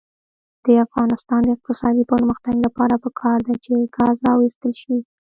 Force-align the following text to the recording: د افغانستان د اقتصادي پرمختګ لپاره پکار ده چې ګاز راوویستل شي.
د 0.65 0.67
افغانستان 0.85 1.41
د 1.43 1.49
اقتصادي 1.55 2.03
پرمختګ 2.13 2.55
لپاره 2.65 2.95
پکار 3.03 3.37
ده 3.47 3.53
چې 3.63 3.71
ګاز 3.95 4.15
راوویستل 4.27 4.71
شي. 4.81 4.97